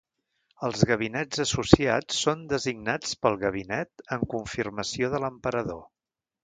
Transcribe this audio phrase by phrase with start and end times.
[0.67, 5.89] Els gabinets associats són designats pel Gabinet en confirmació de l'Emperador.